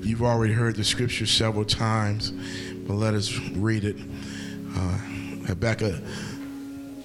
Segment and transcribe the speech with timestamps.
[0.00, 2.30] You've already heard the scripture several times,
[2.86, 3.96] but let us read it.
[4.74, 4.98] Uh,
[5.46, 5.94] Habakkuk,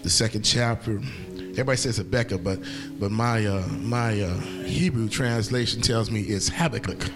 [0.04, 1.02] the second chapter.
[1.38, 2.60] Everybody says Habakkuk, but
[3.00, 7.10] but my uh, my uh, Hebrew translation tells me it's Habakkuk.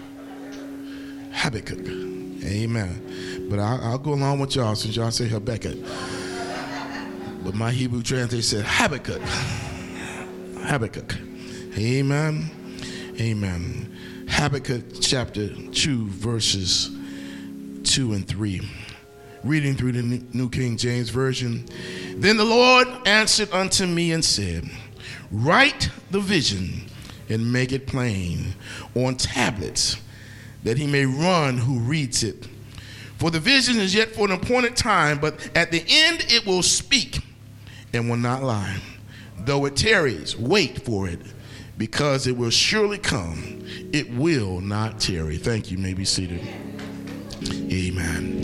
[1.32, 1.80] Habakkuk.
[2.44, 3.46] Amen.
[3.50, 5.76] But I'll, I'll go along with y'all since y'all say Habakkuk.
[7.44, 9.22] But my Hebrew translation said Habakkuk.
[10.62, 11.14] Habakkuk.
[11.76, 12.50] Amen.
[13.20, 13.97] Amen.
[14.38, 16.96] Habakkuk chapter 2, verses
[17.82, 18.70] 2 and 3.
[19.42, 21.66] Reading through the New King James Version.
[22.14, 24.70] Then the Lord answered unto me and said,
[25.32, 26.82] Write the vision
[27.28, 28.54] and make it plain
[28.94, 29.96] on tablets,
[30.62, 32.46] that he may run who reads it.
[33.16, 36.62] For the vision is yet for an appointed time, but at the end it will
[36.62, 37.18] speak
[37.92, 38.76] and will not lie.
[39.40, 41.18] Though it tarries, wait for it,
[41.78, 43.64] because it will surely come.
[43.92, 45.38] It will not tarry.
[45.38, 45.76] Thank you.
[45.76, 46.46] you may be seated.
[47.72, 48.42] Amen.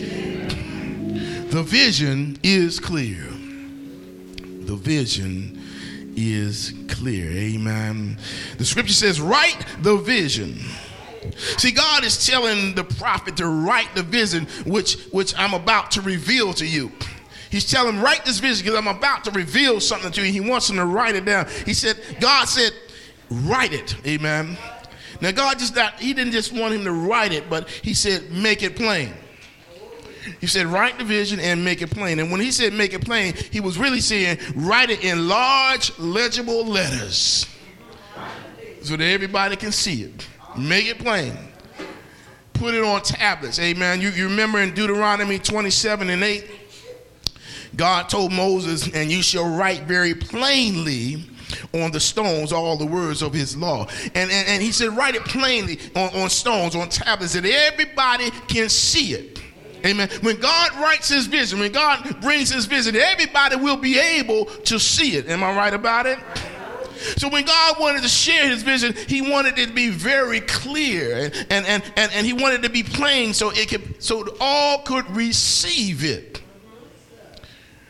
[1.51, 3.27] The vision is clear.
[4.67, 5.61] The vision
[6.17, 7.31] is clear.
[7.31, 8.17] Amen.
[8.57, 10.61] The scripture says, write the vision.
[11.59, 16.01] See, God is telling the prophet to write the vision which, which I'm about to
[16.03, 16.93] reveal to you.
[17.51, 20.33] He's telling him, write this vision because I'm about to reveal something to you.
[20.33, 21.47] He wants him to write it down.
[21.65, 22.73] He said, God said,
[23.31, 23.97] write it.
[24.07, 24.57] Amen.
[25.21, 28.31] Now, God just not, he didn't just want him to write it, but he said,
[28.31, 29.13] make it plain.
[30.41, 32.19] He said, write the vision and make it plain.
[32.19, 35.97] And when he said make it plain, he was really saying, write it in large,
[35.99, 37.47] legible letters
[38.83, 40.29] so that everybody can see it.
[40.57, 41.37] Make it plain.
[42.55, 43.59] Put it on tablets.
[43.59, 44.01] Amen.
[44.01, 46.51] You, you remember in Deuteronomy 27 and 8?
[47.77, 51.25] God told Moses, and you shall write very plainly
[51.73, 53.87] on the stones all the words of his law.
[54.15, 58.31] And, and, and he said, write it plainly on, on stones, on tablets, that everybody
[58.49, 59.41] can see it.
[59.85, 60.09] Amen.
[60.23, 64.79] When God writes his vision, when God brings his vision, everybody will be able to
[64.79, 65.29] see it.
[65.29, 66.19] Am I right about it?
[67.17, 71.27] So when God wanted to share his vision, he wanted it to be very clear
[71.27, 74.27] and, and, and, and, and he wanted it to be plain so it could so
[74.41, 76.41] all could receive it.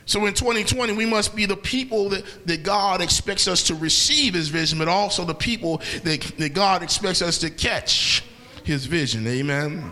[0.06, 4.34] So in 2020, we must be the people that, that God expects us to receive
[4.34, 8.22] his vision, but also the people that, that God expects us to catch
[8.65, 9.26] his vision.
[9.26, 9.91] Amen.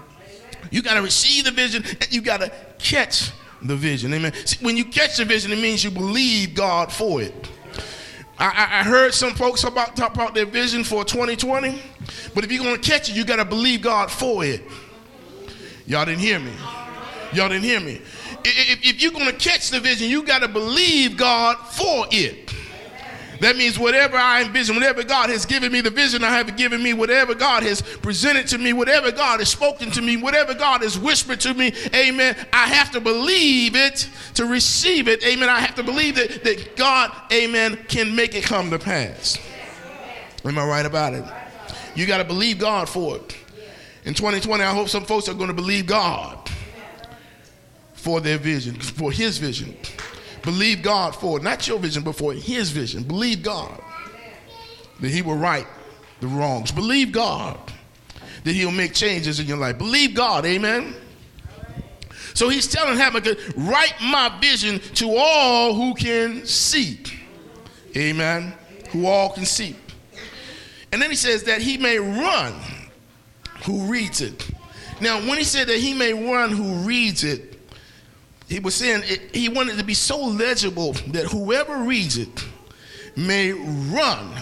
[0.71, 3.31] You got to receive the vision and you got to catch
[3.63, 4.13] the vision.
[4.13, 4.33] Amen.
[4.45, 7.35] See, when you catch the vision, it means you believe God for it.
[8.39, 11.81] I, I heard some folks about talk about their vision for 2020,
[12.35, 14.63] but if you're going to catch it, you got to believe God for it.
[15.87, 16.53] Y'all didn't hear me.
[17.33, 18.01] Y'all didn't hear me
[18.45, 22.53] if, if you're going to catch the vision, you got to believe God for it.
[23.43, 26.81] That means whatever I envision, whatever God has given me, the vision I have given
[26.81, 30.83] me, whatever God has presented to me, whatever God has spoken to me, whatever God
[30.83, 35.49] has whispered to me, amen, I have to believe it to receive it, amen.
[35.49, 39.37] I have to believe that, that God, amen, can make it come to pass.
[40.45, 41.25] Am I right about it?
[41.97, 43.37] You got to believe God for it.
[44.05, 46.49] In 2020, I hope some folks are going to believe God
[48.03, 49.77] for their vision, for his vision.
[50.43, 51.39] Believe God for.
[51.39, 53.05] Not your vision, but for his vision.
[53.05, 53.81] Believe God
[54.99, 55.67] that he will right
[56.21, 56.73] the wrongs.
[56.73, 57.59] Believe God
[58.43, 59.79] that he'll make changes in your life.
[59.79, 60.97] Believe God, amen.
[62.35, 66.99] So he's telling Habakkuk, write my vision to all who can see.
[67.97, 68.53] Amen.
[68.91, 69.77] Who all can see.
[70.91, 72.53] And then he says that he may run
[73.65, 74.51] who reads it.
[75.01, 77.52] Now, when he said that he may run who reads it,
[78.53, 82.45] he was saying it, he wanted to be so legible that whoever reads it
[83.17, 84.35] may run.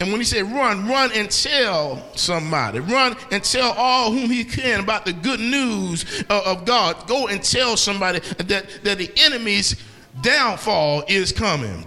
[0.00, 2.80] And when he said run, run and tell somebody.
[2.80, 7.06] Run and tell all whom he can about the good news of, of God.
[7.06, 9.80] Go and tell somebody that, that the enemy's
[10.20, 11.86] downfall is coming.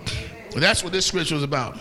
[0.55, 1.77] That's what this scripture is about.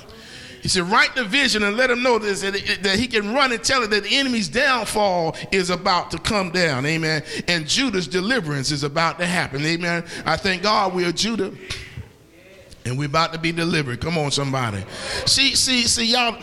[0.64, 3.62] He said, write the vision and let him know this, that, he can run and
[3.62, 6.86] tell it that the enemy's downfall is about to come down.
[6.86, 7.22] Amen.
[7.46, 9.62] And Judah's deliverance is about to happen.
[9.62, 10.06] Amen.
[10.24, 11.52] I thank God we are Judah.
[12.86, 14.00] And we're about to be delivered.
[14.00, 14.82] Come on, somebody.
[15.26, 16.40] See, see, see, y'all.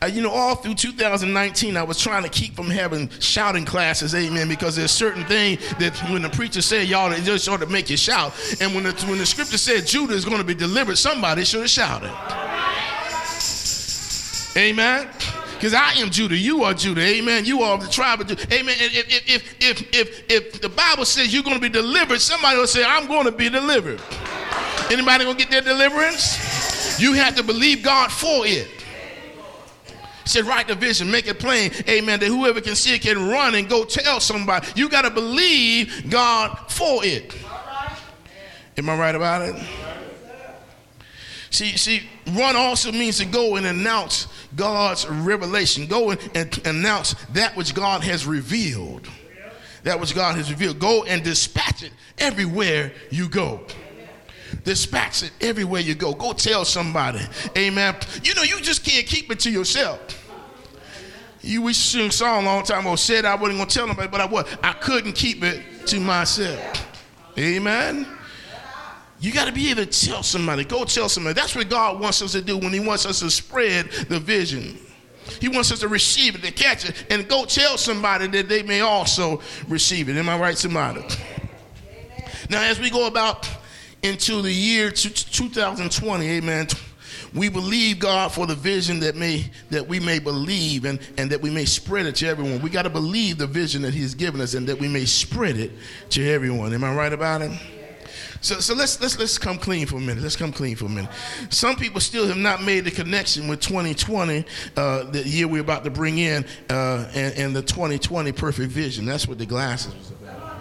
[0.00, 4.14] Uh, you know, all through 2019, I was trying to keep from having shouting classes,
[4.14, 7.72] amen, because there's certain thing that when the preacher said, y'all, it just sort of
[7.72, 8.34] make you shout.
[8.60, 11.62] And when the, when the scripture said Judah is going to be delivered, somebody should
[11.62, 12.12] have shouted.
[14.56, 15.08] Amen.
[15.54, 17.00] Because I am Judah, you are Judah.
[17.00, 17.44] Amen.
[17.44, 18.54] You are the tribe of Judah.
[18.54, 18.74] Amen.
[18.78, 22.66] If, if, if, if, if, the Bible says you're going to be delivered, somebody will
[22.66, 24.00] say, I'm going to be delivered.
[24.90, 27.00] Anybody going to get their deliverance?
[27.00, 28.68] You have to believe God for it.
[30.26, 31.70] said, write the vision, make it plain.
[31.88, 32.20] Amen.
[32.20, 34.68] That whoever can see it can run and go tell somebody.
[34.76, 37.34] You got to believe God for it.
[38.76, 39.54] Am I right about it?
[41.54, 42.02] See, see,
[42.32, 45.86] run also means to go and announce God's revelation.
[45.86, 49.08] Go and, and announce that which God has revealed.
[49.84, 50.80] That which God has revealed.
[50.80, 53.60] Go and dispatch it everywhere you go.
[54.64, 56.12] Dispatch it everywhere you go.
[56.12, 57.20] Go tell somebody.
[57.56, 57.94] Amen.
[58.24, 60.00] You know, you just can't keep it to yourself.
[61.40, 64.20] You we sing song a long time ago, said I wasn't gonna tell nobody, but
[64.20, 64.44] I was.
[64.60, 66.98] I couldn't keep it to myself.
[67.38, 68.08] Amen.
[69.20, 70.64] You got to be able to tell somebody.
[70.64, 71.34] Go tell somebody.
[71.34, 74.78] That's what God wants us to do when He wants us to spread the vision.
[75.40, 78.62] He wants us to receive it, to catch it, and go tell somebody that they
[78.62, 80.16] may also receive it.
[80.16, 81.04] Am I right, somebody?
[82.50, 83.48] Now, as we go about
[84.02, 86.66] into the year 2020, amen,
[87.32, 91.40] we believe God for the vision that may that we may believe and, and that
[91.40, 92.60] we may spread it to everyone.
[92.60, 95.56] We got to believe the vision that He's given us and that we may spread
[95.56, 95.72] it
[96.10, 96.72] to everyone.
[96.74, 97.50] Am I right about it?
[98.44, 100.22] So, so let's let's let's come clean for a minute.
[100.22, 101.10] Let's come clean for a minute.
[101.48, 104.44] Some people still have not made the connection with 2020,
[104.76, 109.06] uh, the year we're about to bring in, uh, and, and the 2020 perfect vision.
[109.06, 110.60] That's what the glasses was about.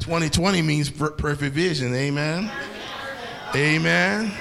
[0.00, 1.94] 2020 means perfect vision.
[1.94, 2.50] Amen.
[3.54, 4.32] Amen.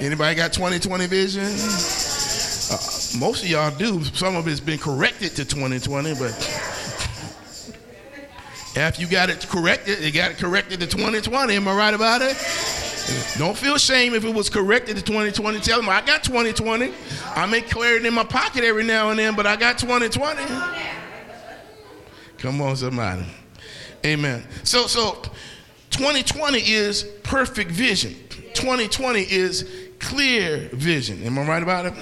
[0.00, 1.44] Anybody got 2020 vision?
[1.44, 4.02] Uh, most of y'all do.
[4.06, 6.49] Some of it's been corrected to 2020, but.
[8.76, 11.54] After you got it corrected, you got it corrected to 2020.
[11.54, 12.36] Am I right about it?
[13.36, 15.58] Don't feel shame if it was corrected to 2020.
[15.60, 16.92] Tell them I got 2020.
[17.34, 20.42] I may carry it in my pocket every now and then, but I got 2020.
[22.38, 23.24] Come on, somebody.
[24.04, 24.44] Amen.
[24.62, 25.20] So, so
[25.90, 28.14] 2020 is perfect vision.
[28.54, 29.68] 2020 is
[29.98, 31.22] clear vision.
[31.24, 31.94] Am I right about it?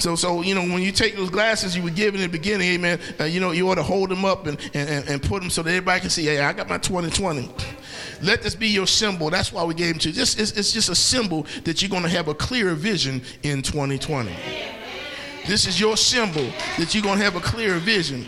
[0.00, 2.72] So, so you know, when you take those glasses you were given in the beginning,
[2.72, 5.50] amen, uh, you know, you ought to hold them up and, and, and put them
[5.50, 7.50] so that everybody can see, hey, I got my 2020.
[8.22, 9.30] Let this be your symbol.
[9.30, 10.14] That's why we gave them to you.
[10.14, 13.62] This, it's, it's just a symbol that you're going to have a clearer vision in
[13.62, 14.34] 2020.
[15.46, 18.26] This is your symbol that you're going to have a clearer vision,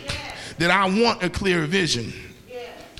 [0.57, 2.13] that I want a clearer vision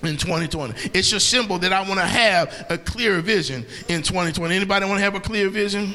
[0.04, 0.74] in 2020.
[0.94, 4.56] It's your symbol that I want to have a clear vision in 2020.
[4.56, 5.94] Anybody want to have a clear vision?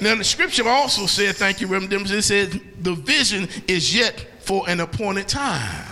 [0.00, 4.26] Now, the scripture also said, thank you, Reverend Dimmers, it said, the vision is yet
[4.40, 5.86] for an appointed time.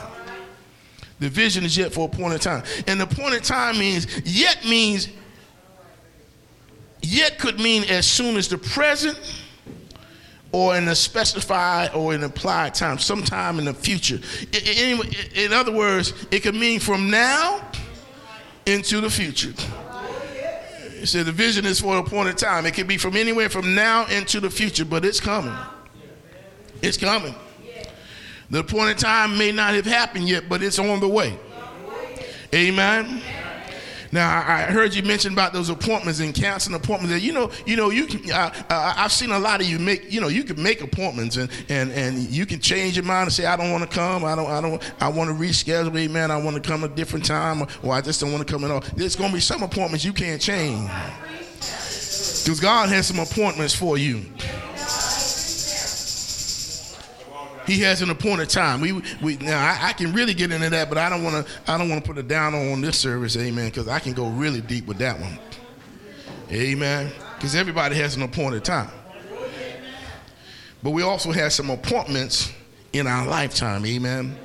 [1.19, 2.63] The vision is yet for appointed time.
[2.87, 5.09] And appointed time means, yet means,
[7.03, 9.19] yet could mean as soon as the present
[10.53, 14.21] or in a specified or an applied time, sometime in the future.
[15.35, 17.61] In other words, it could mean from now
[18.67, 19.53] into the future.
[20.99, 22.65] He said the vision is for a point of time.
[22.67, 25.55] It can be from anywhere from now into the future, but it's coming.
[26.83, 27.35] It's coming.
[28.51, 31.39] The point of time may not have happened yet, but it's on the way.
[32.55, 33.23] Amen.
[34.17, 37.13] Now I heard you mention about those appointments and canceling appointments.
[37.13, 38.33] And you know, you know, you can.
[38.33, 40.11] Uh, I've seen a lot of you make.
[40.11, 43.33] You know, you can make appointments and and and you can change your mind and
[43.35, 44.25] say, I don't want to come.
[44.25, 44.51] I don't.
[44.51, 44.83] I don't.
[45.03, 45.95] I want to reschedule.
[45.99, 46.31] Amen.
[46.31, 48.65] I want to come a different time, or, or I just don't want to come
[48.65, 48.83] at all.
[48.97, 50.89] There's going to be some appointments you can't change
[51.61, 54.25] because God has some appointments for you.
[57.67, 58.81] He has an appointed time.
[58.81, 61.53] We, we now I, I can really get into that, but I don't want to.
[61.71, 63.67] I don't want to put it down on this service, amen.
[63.67, 65.39] Because I can go really deep with that one,
[66.51, 67.11] amen.
[67.35, 68.91] Because everybody has an appointed time,
[70.83, 72.53] but we also have some appointments
[72.93, 74.37] in our lifetime, amen.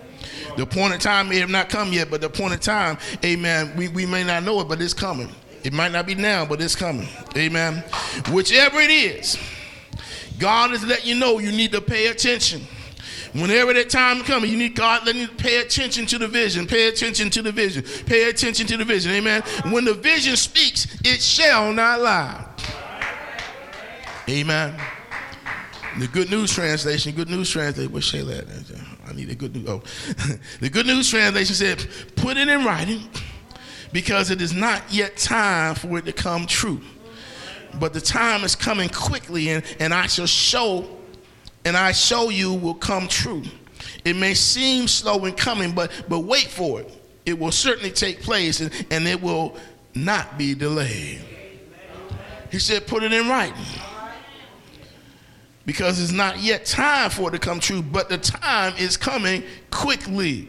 [0.58, 3.74] The appointed time may have not come yet, but the appointed time, amen.
[3.78, 5.30] We we may not know it, but it's coming.
[5.63, 7.84] It might not be now, but it's coming, amen.
[8.32, 9.38] Whichever it is,
[10.40, 12.66] God is letting you know you need to pay attention.
[13.34, 16.68] Whenever that time comes, you need God letting you pay attention to the vision.
[16.68, 17.84] Pay attention to the vision.
[18.06, 19.12] Pay attention to the vision.
[19.14, 19.42] Amen.
[19.70, 22.46] When the vision speaks, it shall not lie.
[24.30, 24.76] Amen.
[26.00, 29.10] The Good News Translation, Good News Translation, where's Shayla at?
[29.10, 29.68] I need a good news.
[29.68, 29.82] Oh.
[30.62, 31.86] the Good News Translation said,
[32.16, 33.10] put it in writing
[33.92, 36.82] because it is not yet time for it to come true.
[37.80, 40.88] But the time is coming quickly, and, and I shall show
[41.65, 43.44] and I show you will come true.
[44.03, 46.91] It may seem slow in coming, but, but wait for it.
[47.25, 49.56] It will certainly take place and, and it will
[49.94, 51.22] not be delayed.
[52.51, 53.63] He said, put it in writing.
[55.65, 59.44] Because it's not yet time for it to come true, but the time is coming
[59.70, 60.48] quickly.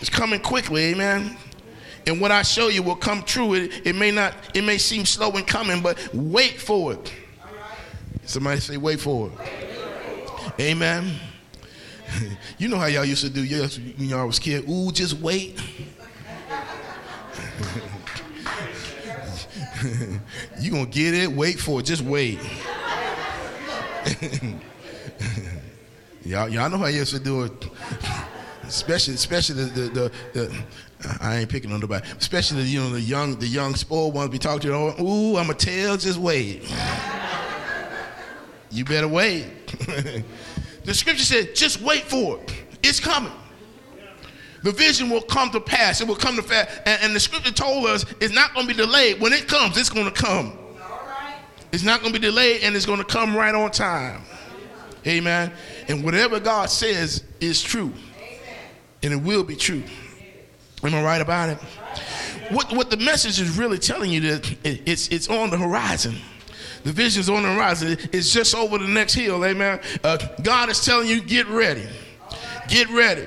[0.00, 1.36] It's coming quickly, amen.
[2.06, 3.54] And what I show you will come true.
[3.54, 7.12] It, it may not, it may seem slow in coming, but wait for it.
[8.26, 9.32] Somebody say, wait for it.
[10.60, 11.14] Amen.
[12.58, 14.68] you know how y'all used to do yes when y'all was kid.
[14.68, 15.60] Ooh, just wait.
[20.60, 22.38] you gonna get it, wait for it, just wait.
[26.24, 27.52] y'all, y'all know how you used to do it.
[28.64, 30.64] Especially, especially the, the, the, the
[31.20, 32.08] I ain't picking on nobody.
[32.18, 34.68] Especially you know the young the young spoiled ones be talking to.
[34.68, 35.06] them.
[35.06, 36.64] Ooh, I'm a tell, just wait.
[38.70, 39.66] You better wait.
[40.84, 42.54] the scripture said, just wait for it.
[42.82, 43.32] It's coming.
[44.62, 46.00] The vision will come to pass.
[46.00, 46.68] It will come to pass.
[46.86, 49.20] And, and the scripture told us it's not going to be delayed.
[49.20, 50.58] When it comes, it's going to come.
[51.72, 54.22] It's not going to be delayed and it's going to come right on time.
[55.06, 55.52] Amen.
[55.88, 57.92] And whatever God says is true.
[59.02, 59.84] And it will be true.
[60.82, 61.58] Am I right about it?
[62.50, 66.16] What, what the message is really telling you that it's, it's on the horizon.
[66.86, 67.98] The vision's on the horizon.
[68.12, 69.44] It's just over the next hill.
[69.44, 69.80] Amen.
[70.04, 71.84] Uh, God is telling you, get ready.
[72.68, 73.26] Get ready.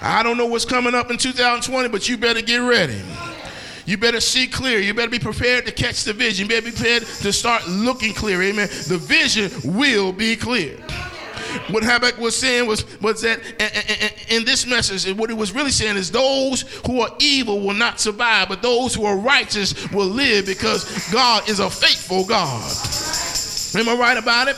[0.00, 2.98] I don't know what's coming up in 2020, but you better get ready.
[3.84, 4.80] You better see clear.
[4.80, 6.46] You better be prepared to catch the vision.
[6.46, 8.40] You better be prepared to start looking clear.
[8.40, 8.68] Amen.
[8.88, 10.78] The vision will be clear.
[11.70, 13.40] What Habakkuk was saying was, was that
[14.28, 18.00] in this message, what he was really saying is those who are evil will not
[18.00, 22.62] survive, but those who are righteous will live because God is a faithful God.
[23.74, 24.56] Am I right about it?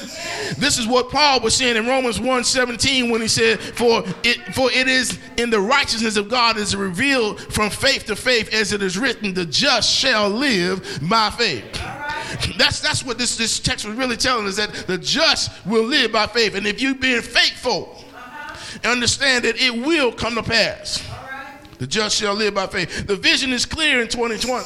[0.59, 4.71] This is what Paul was saying in Romans 1:17 when he said, For it for
[4.71, 8.83] it is in the righteousness of God is revealed from faith to faith, as it
[8.83, 11.65] is written, the just shall live by faith.
[12.57, 16.13] That's that's what this, this text was really telling us that the just will live
[16.13, 16.55] by faith.
[16.55, 18.05] And if you've been faithful,
[18.85, 21.03] understand that it will come to pass.
[21.79, 23.07] The just shall live by faith.
[23.07, 24.65] The vision is clear in 2020.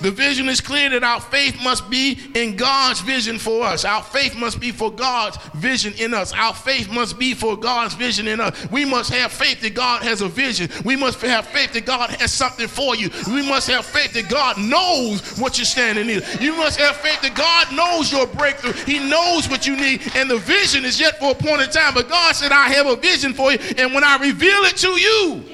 [0.00, 3.84] The vision is clear that our faith must be in God's vision for us.
[3.84, 6.32] Our faith must be for God's vision in us.
[6.32, 8.70] Our faith must be for God's vision in us.
[8.70, 10.70] We must have faith that God has a vision.
[10.84, 13.10] We must have faith that God has something for you.
[13.28, 16.22] We must have faith that God knows what you're standing in.
[16.40, 18.72] You must have faith that God knows your breakthrough.
[18.84, 21.94] He knows what you need, and the vision is yet for a point in time.
[21.94, 24.88] But God said, I have a vision for you, and when I reveal it to
[24.88, 25.44] you,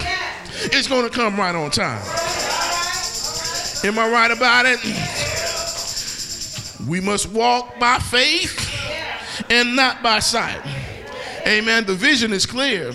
[0.64, 2.02] it's going to come right on time.
[3.84, 4.78] Am I right about it?
[6.86, 8.58] We must walk by faith
[9.50, 10.60] and not by sight.
[11.46, 11.84] Amen.
[11.84, 12.92] The vision is clear.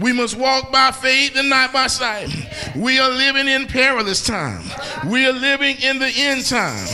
[0.00, 2.28] We must walk by faith and not by sight.
[2.74, 4.64] We are living in perilous time.
[5.08, 6.86] We are living in the end time.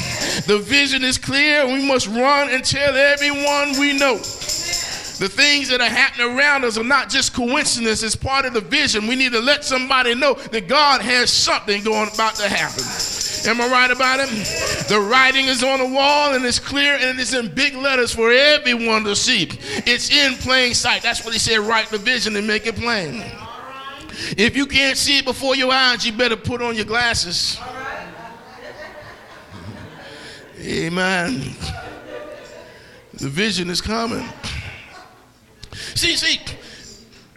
[0.47, 1.67] The vision is clear.
[1.67, 4.17] We must run and tell everyone we know.
[4.17, 8.61] The things that are happening around us are not just coincidence, it's part of the
[8.61, 9.07] vision.
[9.07, 12.83] We need to let somebody know that God has something going about to happen.
[13.47, 14.29] Am I right about it?
[14.89, 18.31] The writing is on the wall and it's clear and it's in big letters for
[18.31, 19.49] everyone to see.
[19.85, 21.03] It's in plain sight.
[21.03, 23.25] That's what he said write the vision and make it plain.
[24.37, 27.59] If you can't see it before your eyes, you better put on your glasses.
[30.61, 31.41] Amen.
[33.15, 34.27] The vision is coming.
[35.95, 36.39] See, see,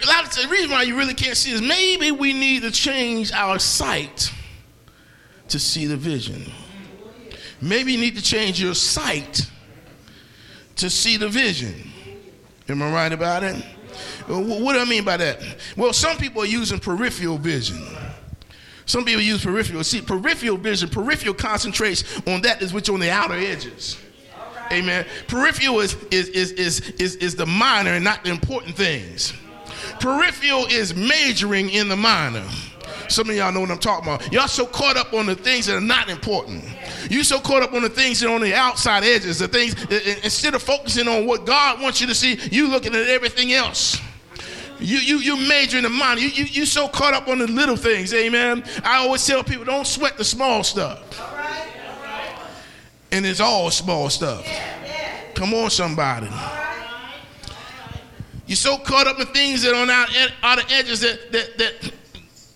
[0.04, 2.72] a lot of the reason why you really can't see is maybe we need to
[2.72, 4.32] change our sight
[5.50, 6.52] to see the vision.
[7.62, 9.50] Maybe you need to change your sight
[10.78, 11.74] to see the vision.
[12.68, 13.64] Am I right about it?
[14.30, 15.42] Uh, what do I mean by that?
[15.78, 17.82] Well, some people are using peripheral vision.
[18.86, 19.84] Some people use peripheral.
[19.84, 23.98] See, peripheral vision, peripheral concentrates on that is which on the outer edges.
[24.72, 25.06] Amen.
[25.28, 29.34] Peripheral is, is, is, is, is, is the minor and not the important things.
[30.00, 32.46] Peripheral is majoring in the minor.
[33.10, 34.32] Some of y'all know what I'm talking about.
[34.32, 36.64] Y'all so caught up on the things that are not important.
[37.10, 39.74] You so caught up on the things that are on the outside edges, the things
[40.24, 44.00] instead of focusing on what God wants you to see, you looking at everything else.
[44.80, 46.20] You you you major in the mind.
[46.20, 48.64] You, you you so caught up on the little things, amen.
[48.84, 51.02] I always tell people don't sweat the small stuff.
[53.12, 54.46] And it's all small stuff.
[55.34, 56.28] Come on, somebody.
[58.48, 60.10] You're so caught up in things that are on out,
[60.44, 61.94] out of edges that, that, that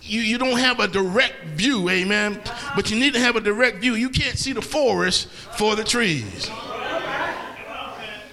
[0.09, 2.41] you, you don't have a direct view, amen.
[2.75, 3.93] But you need to have a direct view.
[3.93, 6.49] You can't see the forest for the trees.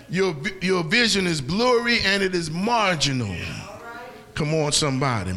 [0.08, 3.36] Your, your vision is blurry and it is marginal.
[4.34, 5.34] Come on, somebody.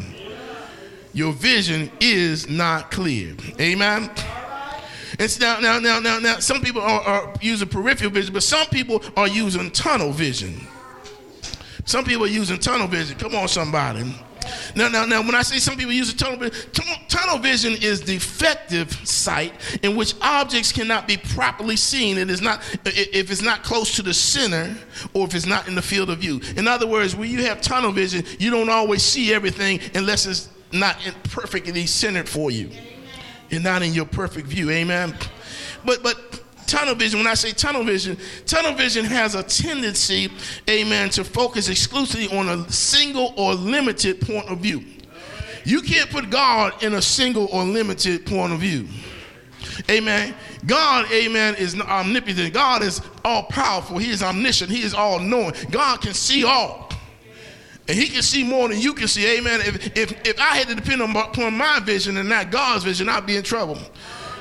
[1.12, 3.34] Your vision is not clear.
[3.60, 4.10] Amen.
[5.18, 6.38] It's now, now, now, now, now.
[6.38, 10.54] Some people are, are using peripheral vision, but some people are using tunnel vision.
[11.84, 13.18] Some people are using tunnel vision.
[13.18, 14.14] Come on, somebody.
[14.74, 16.70] Now, now, now, when I say some people use a tunnel vision,
[17.08, 22.18] tunnel vision is defective sight in which objects cannot be properly seen.
[22.18, 24.76] It is not if it's not close to the center
[25.14, 26.40] or if it's not in the field of view.
[26.56, 30.48] In other words, when you have tunnel vision, you don't always see everything unless it's
[30.72, 32.70] not perfectly centered for you.
[33.50, 34.70] You're not in your perfect view.
[34.70, 35.14] Amen.
[35.84, 36.29] But but
[36.70, 40.30] tunnel vision, when I say tunnel vision, tunnel vision has a tendency,
[40.68, 44.84] amen, to focus exclusively on a single or limited point of view.
[45.64, 48.86] You can't put God in a single or limited point of view.
[49.90, 50.34] Amen.
[50.64, 52.54] God, amen, is omnipotent.
[52.54, 53.98] God is all powerful.
[53.98, 54.70] He is omniscient.
[54.70, 55.52] He is all knowing.
[55.70, 56.90] God can see all.
[57.88, 59.38] And he can see more than you can see.
[59.38, 59.60] Amen.
[59.60, 63.08] If, if, if I had to depend on, upon my vision and not God's vision,
[63.08, 63.78] I'd be in trouble.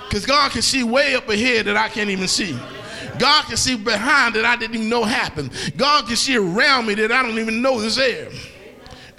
[0.10, 2.58] Because God can see way up ahead that I can't even see.
[3.20, 5.52] God can see behind that I didn't even know happened.
[5.78, 8.30] God can see around me that I don't even know is there.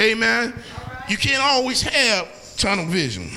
[0.00, 0.52] Amen.
[1.08, 3.28] You can't always have tunnel vision.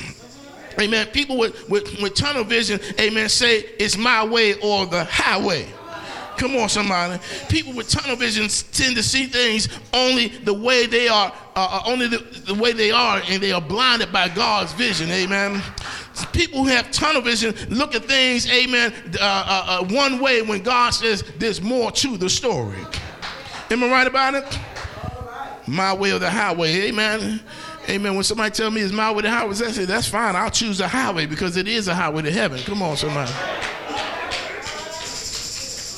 [0.80, 1.06] Amen.
[1.08, 5.68] People with, with, with tunnel vision, amen, say it's my way or the highway.
[6.38, 7.22] Come on, somebody.
[7.48, 11.90] People with tunnel vision tend to see things only the way they are, uh, uh
[11.92, 12.18] only the,
[12.48, 15.12] the way they are, and they are blinded by God's vision.
[15.12, 15.62] Amen.
[16.32, 20.62] People who have tunnel vision look at things, amen, uh, uh, uh, one way when
[20.62, 22.78] God says there's more to the story.
[23.72, 24.60] Am I right about it?
[25.68, 27.42] My way or the highway, amen.
[27.90, 28.16] Amen.
[28.16, 30.36] When somebody tell me it's my way to highway, I say that's fine.
[30.36, 32.60] I'll choose the highway because it is a highway to heaven.
[32.60, 33.32] Come on, somebody.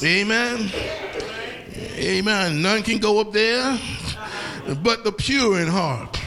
[0.03, 0.71] Amen.
[1.97, 2.61] Amen.
[2.61, 3.79] None can go up there
[4.83, 6.19] but the pure in heart.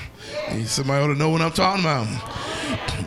[0.64, 2.37] Somebody ought to know what I'm talking about.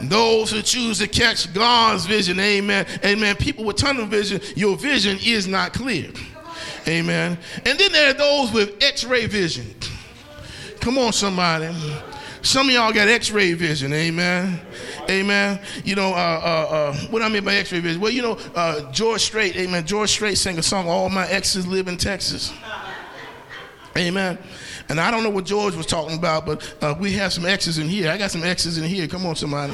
[0.10, 2.86] Those who choose to catch God's vision, amen.
[3.03, 3.36] Amen.
[3.36, 6.12] People with tunnel vision, your vision is not clear.
[6.88, 7.38] Amen.
[7.65, 9.75] And then there are those with x ray vision.
[10.79, 11.70] Come on, somebody.
[12.43, 14.60] Some of y'all got x-ray vision, amen.
[15.08, 15.60] Amen.
[15.86, 18.01] You know, uh, uh, uh, what I mean by x-ray vision?
[18.01, 19.86] Well, you know, uh, George Strait, amen.
[19.86, 22.51] George Strait sang a song, All My Exes Live in Texas.
[23.96, 24.39] Amen.
[24.91, 27.77] And I don't know what George was talking about, but uh, we have some X's
[27.77, 28.12] in here.
[28.12, 29.08] I got some X's in here.
[29.08, 29.71] Come on, somebody.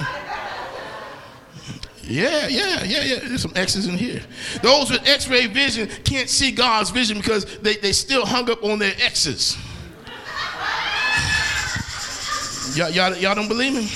[2.04, 3.20] Yeah, yeah, yeah, yeah.
[3.24, 4.22] There's some X's in here.
[4.62, 8.64] Those with x ray vision can't see God's vision because they, they still hung up
[8.64, 9.58] on their X's.
[12.78, 13.90] Y'all, y'all, y'all don't believe me?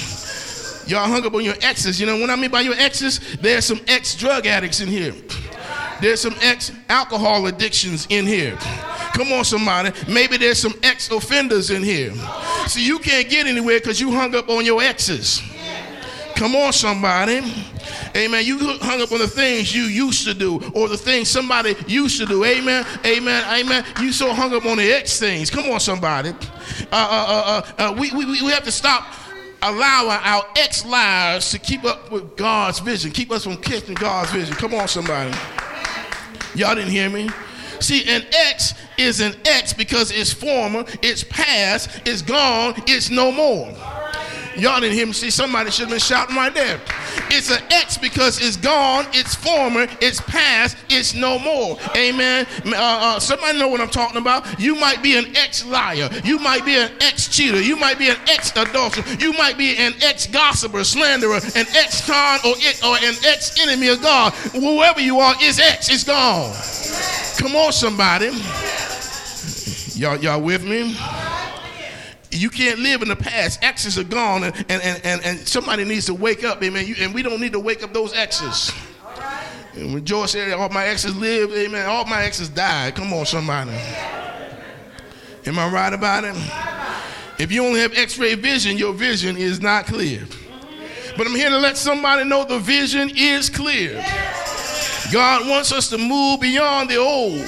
[0.88, 2.00] Y'all hung up on your exes.
[2.00, 3.20] You know what I mean by your exes?
[3.40, 5.14] There's some ex drug addicts in here.
[6.02, 8.58] There's some ex alcohol addictions in here.
[9.14, 9.92] Come on, somebody.
[10.08, 12.14] Maybe there's some ex offenders in here.
[12.68, 15.42] See, you can't get anywhere because you hung up on your exes.
[16.36, 17.42] Come on, somebody.
[18.16, 18.46] Amen.
[18.46, 22.20] You hung up on the things you used to do or the things somebody used
[22.20, 22.44] to do.
[22.44, 22.86] Amen.
[23.06, 23.44] Amen.
[23.48, 23.86] Amen.
[24.00, 25.50] You so hung up on the ex things.
[25.50, 26.30] Come on, somebody.
[26.30, 26.34] Uh,
[26.92, 29.06] uh, uh, uh, we, we, we have to stop
[29.62, 34.32] allowing our ex lives to keep up with God's vision, keep us from catching God's
[34.32, 34.56] vision.
[34.56, 35.38] Come on, somebody.
[36.56, 37.30] Y'all didn't hear me?
[37.80, 43.32] See, an X is an X because it's former, it's past, it's gone, it's no
[43.32, 43.74] more.
[44.58, 46.80] Y'all didn't hear me see somebody should have been shouting right there.
[47.30, 51.78] It's an X because it's gone, it's former, it's past, it's no more.
[51.96, 52.46] Amen.
[52.66, 54.60] Uh, uh, somebody know what I'm talking about.
[54.60, 56.10] You might be an ex liar.
[56.26, 57.62] You might be an ex cheater.
[57.62, 59.06] You might be an ex adulterer.
[59.20, 63.88] You might be an ex gossiper, slanderer, an ex con or, or an ex enemy
[63.88, 64.34] of God.
[64.52, 65.90] Whoever you are is X.
[65.90, 66.54] It's gone.
[67.38, 68.32] Come on, somebody.
[69.96, 70.96] Y'all, y'all with me?
[72.32, 73.62] You can't live in the past.
[73.62, 76.88] Exes are gone, and, and, and, and somebody needs to wake up, amen.
[76.88, 78.72] You, and we don't need to wake up those exes.
[79.74, 82.96] And when George said, All my exes live, amen, all my exes died.
[82.96, 83.72] Come on, somebody.
[85.46, 86.36] Am I right about it?
[87.40, 90.26] If you only have x ray vision, your vision is not clear.
[91.18, 94.04] But I'm here to let somebody know the vision is clear.
[95.12, 97.46] God wants us to move beyond the old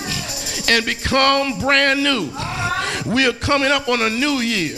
[0.69, 2.31] and become brand new.
[3.05, 4.77] We are coming up on a new year.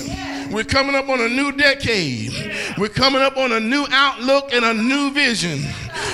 [0.51, 2.31] We're coming up on a new decade.
[2.77, 5.61] We're coming up on a new outlook and a new vision.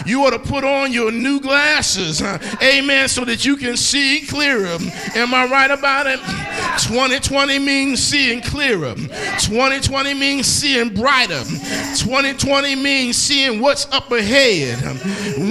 [0.06, 2.22] You ought to put on your new glasses,
[2.62, 4.78] amen, so that you can see clearer.
[5.16, 6.20] Am I right about it?
[6.80, 8.96] 2020 means seeing clearer.
[8.96, 11.44] 2020 means seeing brighter.
[11.98, 14.80] 2020 means seeing what's up ahead.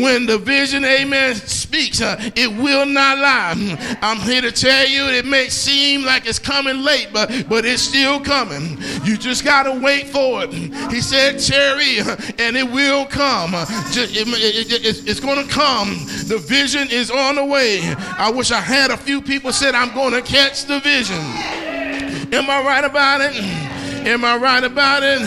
[0.02, 3.98] When the vision, amen, speaks, it will not lie.
[4.02, 7.82] I'm here to tell you it may seem like it's coming late, but, but it's
[7.82, 8.78] still coming.
[9.04, 10.52] You just got to wait for it.
[10.92, 11.98] He said, Cherry,
[12.38, 13.52] and it will come.
[13.92, 15.90] Just, it, it, it, it's going to come.
[16.26, 17.80] The vision is on the way.
[18.18, 21.20] I wish I had a few people said, I'm going to catch the vision.
[22.32, 23.36] Am I right about it?
[24.06, 25.20] Am I right about it?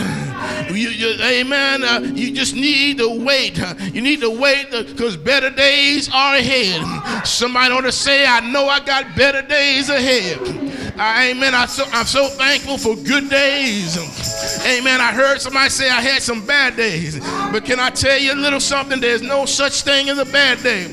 [0.70, 1.84] You, you, amen.
[1.84, 3.58] Uh, you just need to wait.
[3.92, 7.26] You need to wait because better days are ahead.
[7.26, 10.38] Somebody ought to say, I know I got better days ahead.
[10.98, 11.54] Uh, amen.
[11.54, 13.96] I so, I'm so thankful for good days.
[14.64, 15.00] Amen.
[15.00, 17.20] I heard somebody say I had some bad days.
[17.52, 18.98] But can I tell you a little something?
[18.98, 20.84] There's no such thing as a bad day.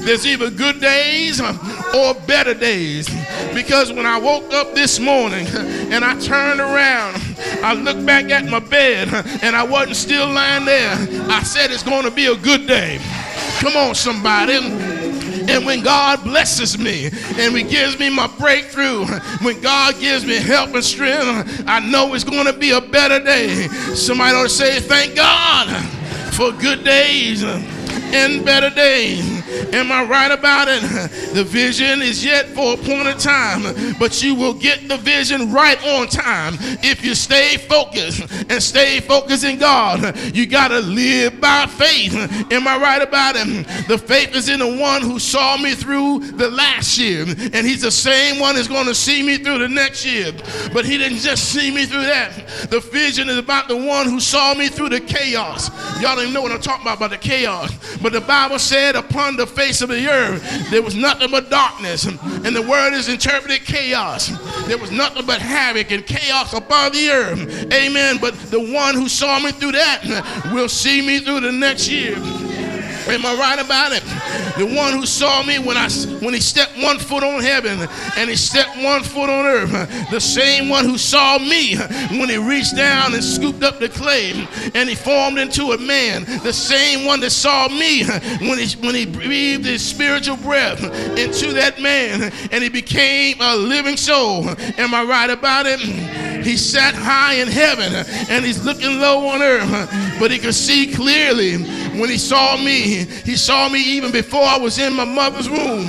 [0.00, 3.08] There's either good days or better days.
[3.52, 5.46] Because when I woke up this morning
[5.92, 7.22] and I turned around,
[7.62, 9.08] I looked back at my bed
[9.42, 10.94] and I wasn't still lying there.
[11.28, 12.98] I said it's going to be a good day.
[13.60, 14.58] Come on, somebody.
[15.48, 19.06] And when God blesses me and He gives me my breakthrough,
[19.42, 23.18] when God gives me help and strength, I know it's going to be a better
[23.22, 23.68] day.
[23.94, 25.68] Somebody ought to say, Thank God
[26.34, 29.37] for good days and better days.
[29.72, 30.82] Am I right about it?
[31.28, 33.62] The vision is yet for a point of time,
[33.98, 39.00] but you will get the vision right on time if you stay focused and stay
[39.00, 40.16] focused in God.
[40.34, 42.14] You got to live by faith.
[42.50, 43.66] Am I right about it?
[43.88, 47.82] The faith is in the one who saw me through the last year, and he's
[47.82, 50.32] the same one that's going to see me through the next year.
[50.72, 52.70] But he didn't just see me through that.
[52.70, 55.68] The vision is about the one who saw me through the chaos.
[56.00, 57.72] Y'all don't even know what I'm talking about, about the chaos.
[58.02, 62.04] But the Bible said, upon the face of the earth, there was nothing but darkness.
[62.04, 64.28] And the word is interpreted chaos.
[64.66, 67.72] There was nothing but havoc and chaos upon the earth.
[67.72, 68.18] Amen.
[68.20, 72.16] But the one who saw me through that will see me through the next year.
[73.08, 74.02] Am I right about it?
[74.58, 75.88] The one who saw me when I
[76.20, 80.10] when he stepped one foot on heaven and he stepped one foot on earth.
[80.10, 84.32] The same one who saw me when he reached down and scooped up the clay
[84.74, 86.24] and he formed into a man.
[86.42, 88.04] The same one that saw me
[88.40, 90.82] when he when he breathed his spiritual breath
[91.16, 94.48] into that man and he became a living soul.
[94.76, 95.80] Am I right about it?
[96.44, 97.92] He sat high in heaven
[98.30, 101.56] and he's looking low on earth, but he could see clearly
[101.98, 103.04] when he saw me.
[103.24, 105.86] He saw me even before I was in my mother's womb.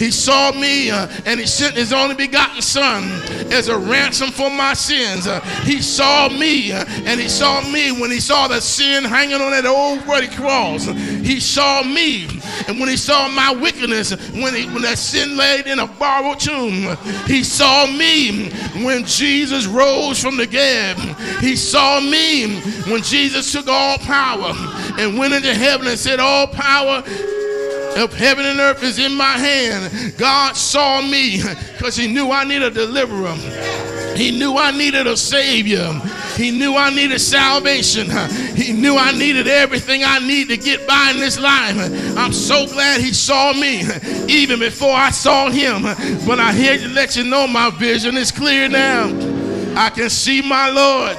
[0.00, 3.04] He saw me uh, and he sent his only begotten son
[3.52, 5.26] as a ransom for my sins.
[5.26, 9.42] Uh, he saw me uh, and he saw me when he saw the sin hanging
[9.42, 10.86] on that old ruddy cross.
[10.86, 12.26] He saw me
[12.66, 16.40] and when he saw my wickedness, when, he, when that sin laid in a borrowed
[16.40, 18.50] tomb, he saw me
[18.84, 20.96] when Jesus rose from the dead.
[21.40, 22.60] He saw me
[22.90, 24.52] when Jesus took all power
[24.98, 27.02] and went into heaven and said, All power
[27.96, 30.16] of heaven and earth is in my hand.
[30.16, 33.34] God saw me because he knew I needed a deliverer.
[34.16, 35.92] He knew I needed a savior.
[36.36, 38.08] He knew I needed salvation.
[38.54, 41.76] He knew I needed everything I need to get by in this life.
[42.16, 43.82] I'm so glad he saw me
[44.28, 45.82] even before I saw him.
[46.26, 49.06] But I here to let you know my vision is clear now.
[49.76, 51.16] I can see my Lord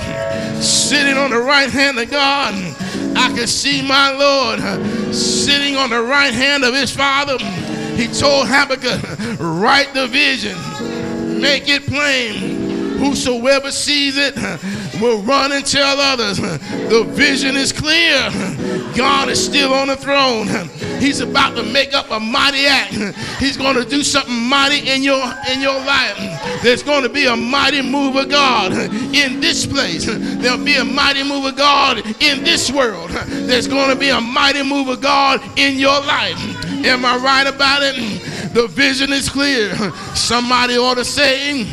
[0.61, 2.53] sitting on the right hand of God.
[3.15, 4.59] I can see my Lord
[5.13, 7.37] sitting on the right hand of his Father.
[7.95, 10.57] He told Habakkuk, write the vision,
[11.41, 12.97] make it plain.
[12.97, 14.35] Whosoever sees it
[15.01, 16.37] will run and tell others.
[16.37, 18.29] The vision is clear.
[18.95, 20.47] God is still on the throne.
[20.99, 22.93] He's about to make up a mighty act.
[23.39, 26.15] He's going to do something mighty in your in your life.
[26.61, 30.05] There's going to be a mighty move of God in this place.
[30.05, 33.09] There'll be a mighty move of God in this world.
[33.09, 36.37] There's going to be a mighty move of God in your life.
[36.85, 37.95] Am I right about it?
[38.53, 39.73] The vision is clear.
[40.13, 41.63] Somebody ought to say,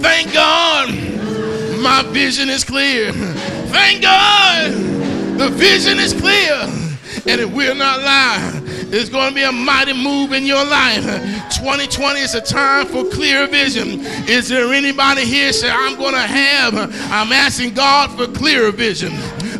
[0.00, 1.17] Thank God
[1.78, 3.12] my vision is clear.
[3.12, 4.72] Thank God
[5.38, 6.54] the vision is clear
[7.26, 8.62] and it will not lie.
[8.90, 11.04] It's going to be a mighty move in your life.
[11.56, 14.00] 2020 is a time for clear vision.
[14.26, 16.74] Is there anybody here say, I'm going to have,
[17.12, 19.12] I'm asking God for clearer vision.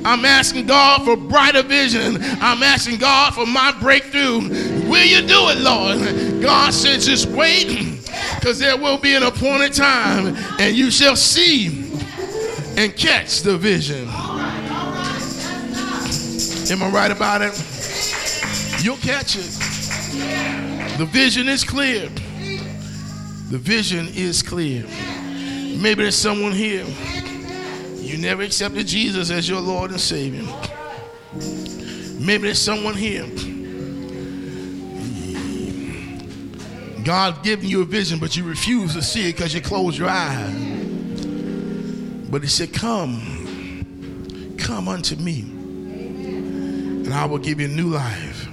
[0.05, 2.19] I'm asking God for brighter vision.
[2.41, 4.49] I'm asking God for my breakthrough.
[4.89, 6.43] Will you do it, Lord?
[6.43, 8.01] God said, just wait
[8.37, 11.88] because there will be an appointed time and you shall see
[12.79, 14.09] and catch the vision.
[16.71, 17.53] Am I right about it?
[18.85, 19.51] You'll catch it.
[20.97, 22.09] The vision is clear.
[23.51, 24.85] The vision is clear.
[25.83, 26.85] Maybe there's someone here.
[27.97, 30.45] You never accepted Jesus as your Lord and Savior.
[32.21, 33.27] Maybe there's someone here
[37.05, 40.11] God giving you a vision, but you refuse to see it because you close your
[40.11, 40.78] eyes.
[42.31, 48.47] But he said, Come, come unto me, and I will give you new life.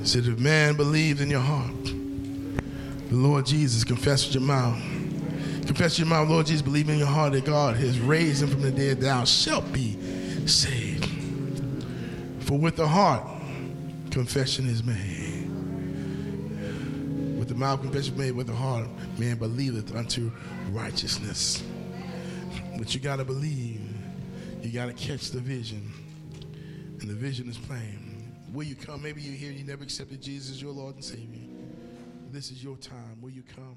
[0.00, 4.82] He said, If man believes in your heart, the Lord Jesus, confess with your mouth,
[5.66, 8.48] Confess with your mouth, Lord Jesus, believe in your heart that God has raised him
[8.48, 9.96] from the dead, thou shalt be
[10.46, 11.08] saved.
[12.40, 13.22] For with the heart,
[14.10, 15.21] confession is made.
[17.62, 20.32] Mouth, confession made, with the heart, man believeth unto
[20.72, 21.62] righteousness.
[22.76, 23.80] But you got to believe.
[24.62, 25.92] You got to catch the vision.
[27.00, 28.34] And the vision is plain.
[28.52, 29.00] Will you come?
[29.00, 31.46] Maybe you're here, you never accepted Jesus as your Lord and Savior.
[32.32, 33.20] This is your time.
[33.20, 33.76] Will you come?